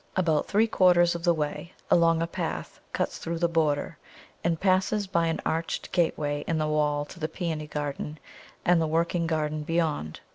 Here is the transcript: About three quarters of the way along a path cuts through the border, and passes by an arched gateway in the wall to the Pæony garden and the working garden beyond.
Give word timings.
About 0.15 0.47
three 0.47 0.65
quarters 0.65 1.13
of 1.13 1.23
the 1.23 1.31
way 1.35 1.73
along 1.91 2.23
a 2.23 2.25
path 2.25 2.79
cuts 2.91 3.19
through 3.19 3.37
the 3.37 3.47
border, 3.47 3.99
and 4.43 4.59
passes 4.59 5.05
by 5.05 5.27
an 5.27 5.39
arched 5.45 5.91
gateway 5.91 6.43
in 6.47 6.57
the 6.57 6.67
wall 6.67 7.05
to 7.05 7.19
the 7.19 7.27
Pæony 7.27 7.69
garden 7.69 8.17
and 8.65 8.81
the 8.81 8.87
working 8.87 9.27
garden 9.27 9.61
beyond. 9.61 10.19